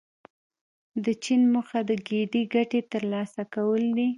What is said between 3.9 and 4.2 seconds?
دي.